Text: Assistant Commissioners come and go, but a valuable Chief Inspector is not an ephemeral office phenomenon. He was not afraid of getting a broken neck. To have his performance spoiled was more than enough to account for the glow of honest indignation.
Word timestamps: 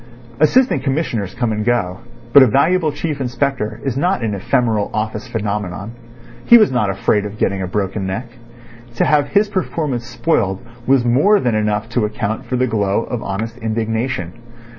Assistant 0.39 0.81
Commissioners 0.83 1.35
come 1.35 1.51
and 1.51 1.63
go, 1.63 1.99
but 2.33 2.41
a 2.41 2.47
valuable 2.47 2.91
Chief 2.91 3.21
Inspector 3.21 3.81
is 3.85 3.95
not 3.95 4.23
an 4.23 4.33
ephemeral 4.33 4.89
office 4.95 5.27
phenomenon. 5.27 5.91
He 6.45 6.57
was 6.57 6.71
not 6.71 6.89
afraid 6.89 7.23
of 7.23 7.37
getting 7.37 7.61
a 7.61 7.67
broken 7.67 8.07
neck. 8.07 8.25
To 8.95 9.05
have 9.05 9.27
his 9.27 9.47
performance 9.47 10.05
spoiled 10.07 10.65
was 10.87 11.05
more 11.05 11.39
than 11.39 11.53
enough 11.53 11.87
to 11.89 12.05
account 12.05 12.47
for 12.47 12.55
the 12.55 12.65
glow 12.65 13.03
of 13.03 13.21
honest 13.21 13.59
indignation. 13.59 14.33